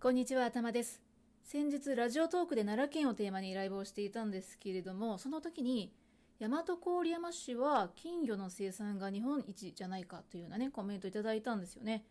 [0.00, 1.02] こんにちは、頭です。
[1.42, 5.92] 先日、ラジオトークで奈良県をテーマにライブをしていたんですけれども、その時に、
[6.38, 12.04] 大和郡山市は金魚の生産が日本一じゃないかというようなね、コメントいただいたんですよね。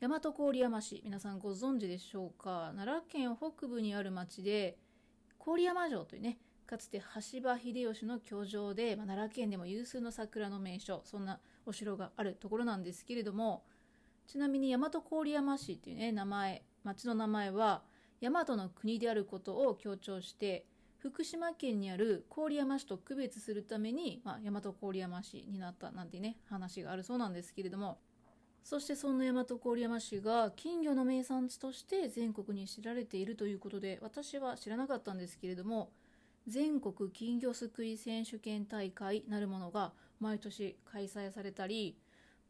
[0.00, 2.72] 大和郡山市、皆さんご存知でしょうか？
[2.74, 4.78] 奈良県北部にある町で、
[5.38, 13.64] 郡山城というね、かつて橋場秀吉の居城で、まあ、奈良県でも有数の桜の名所、そんなお城があるところなんですけれども、
[14.26, 17.82] ちなみに大和郡山市っていうね、名前、町の名前は、
[18.20, 20.66] 大和の国であることを強調して、
[20.98, 27.98] 福島県にある郡山市と区別するために、まあ、大和郡山市になったなんてね、話があるそうなんですけれども、
[28.64, 35.92] そしてそんな大和郡山市が金魚の名産地として全国に知られているということで、私は知らなかったんですけれども、
[36.46, 41.96] 全国金魚すくい選手権大会なるものが毎年開催されたり、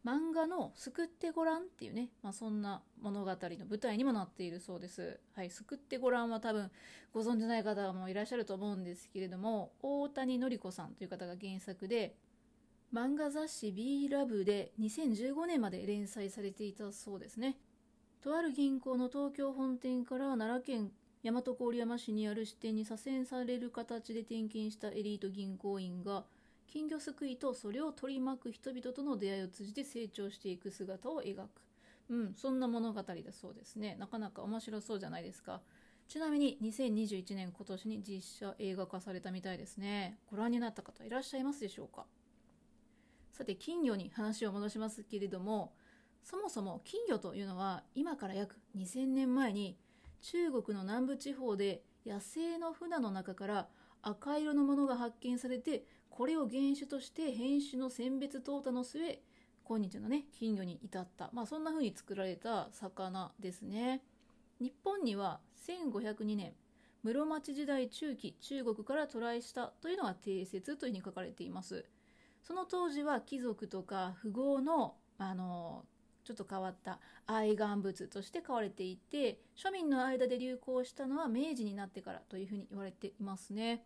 [0.05, 5.21] 漫画の「すくってごらん」っていうね、まあ、そんな物語の舞台にもなっているそうです。
[5.35, 6.71] はい、すくってごらんは多分
[7.13, 12.17] ご存じない方もいらっしゃると思うんですけれども、大谷典子さんという方が原作で、
[12.93, 17.59] 漫画雑誌 B ラブで2015年まで連載されていたそうですね。
[18.21, 26.25] とある銀行の東京本店から奈良県大和郡山市にある支店に左遷される形で転勤したエリート銀行員が
[26.69, 31.49] 金魚すくいとそれを取り巻く人々との出会いを通じて成長していく姿を描く。
[32.11, 33.97] うん、そんな物語だそうですね。
[33.99, 35.61] なかなか面白そうじゃないですか。
[36.09, 40.19] ちなみに2021年今年に実写映画化されたみたいですね。
[40.31, 42.07] ご覧になった方いらっしゃいますでしょうか？
[43.33, 45.75] さて、金魚に話を戻しますけれども、
[46.23, 49.79] そもそも金魚というのは今から約2000年前に
[50.21, 53.69] 中国の南部地方で野生の船の中から
[54.03, 59.21] 赤色のものが発見されてこれを原種として変種の選別淘汰の末
[59.65, 61.31] 今日のね金魚に至った。
[61.33, 64.03] まあそんな風に作られた魚ですね。
[64.61, 66.55] 日本には1502年
[67.03, 71.85] 室町時代中期中国から渡来したというのが定説というふうに書かれています。
[72.43, 75.85] その当時は貴族とか富豪のあの
[76.25, 83.85] ちょっと変わった愛玩物として買われていて庶民の間で流行したのは明治になってからというふうに言われていますね。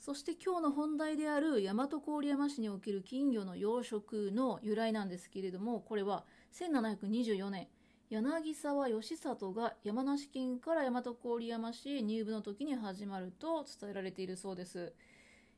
[0.00, 6.24] そして今日の本題である大和郡山市における金魚の養殖の由来なんですけれどもこれは
[6.54, 7.68] 1724年
[8.08, 14.94] 柳沢義里が山梨県から大和郡山市へ入部の時に始まると伝えられているそうです、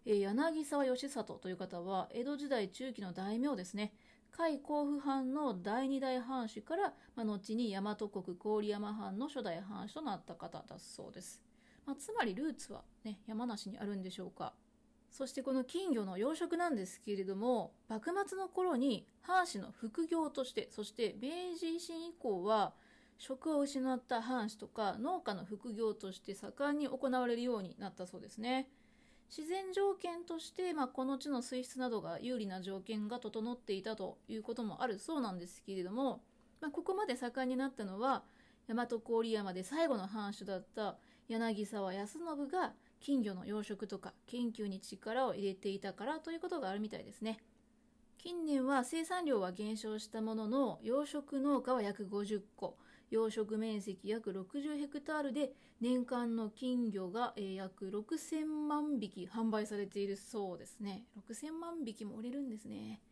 [0.04, 3.94] えー柳沢義里という方は江戸時代中期の大名ですね。
[4.36, 11.40] 甲斐甲府藩の第二代藩主から、まあ、後に大和国郡山藩の初代藩主となった方だそうです、
[11.86, 14.52] まあ、つまりルーツは、ね、山梨にあるんでしょうか。
[15.10, 22.72] そしてこの金魚の養殖なんですけれども幕末の頃に藩士の副業としてそして明治維新以降は
[23.18, 28.68] 職を失った藩士とか農家の副業として盛んに行われるようになったそうですね。
[29.34, 36.20] 自然条件として、まあ、この地の水質などが有利な条件が整っていたということもあるそうなんですけれども、
[36.60, 38.24] まあ、ここまで盛んになったのは
[38.68, 40.96] 大和郡山で最後の藩主だった
[41.28, 47.38] 柳沢康信が金魚の養殖とか研究に力を入れていたからということがあるみたいですね。
[48.18, 52.76] 近年は生産量は減少したものの養殖農家は約50個。
[53.10, 55.52] 養殖面積約60ヘクタールで
[55.82, 61.04] 年間の金魚が、約6000万匹販売されているそうですね。
[61.28, 63.02] 6000万匹も売れるんですね。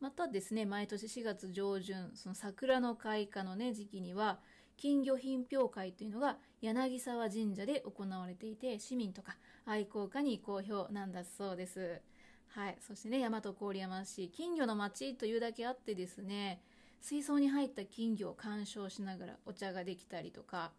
[0.00, 4.38] またですね毎年4月上旬その桜の開花のね時期には
[4.76, 12.00] 金魚品評会というのが柳沢神社で行われていて市民とか愛好家に好評なんだそうです。
[12.48, 12.76] はい。
[12.80, 16.60] そしてね大和郡山市金魚の町というだけあってですね
[17.00, 20.72] 水槽に入った金魚を鑑賞しながらお茶ができたりとか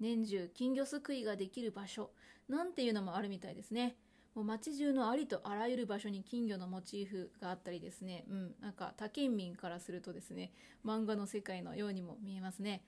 [0.00, 2.10] 年中金魚すくいができる場所
[2.48, 3.96] なんていうのもあるみたいですね。
[4.34, 8.24] もう街中のありとあらゆる場所に金魚のモチーフがあったりですね。
[8.30, 8.54] うん。
[8.60, 10.52] なんか他県民からするとですね
[10.84, 12.82] 漫画の世界のようにも見えますね。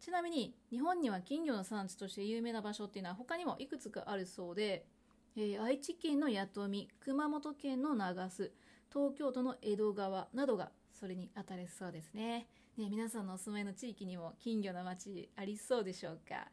[0.00, 4.86] ちなみに日本には金魚の産地として有名な場所っていうのは他にもいくつかあるそうで、
[5.36, 8.52] えー愛知県の弥富熊本県の長洲
[8.92, 12.48] 東京都の江戸川などがそれに当たりそうですね。
[12.76, 16.48] ね皆さんのお住まいの地域にも金魚の町ありそうでしょうか？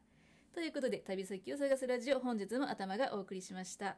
[0.53, 3.98] ということで旅先を探すラジオ本日も頭がお送りしました。